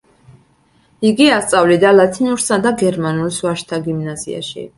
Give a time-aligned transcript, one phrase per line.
[1.09, 4.69] იგი ასწავლიდა ლათინურსა და გერმანულს ვაჟთა გიმნაზიაში.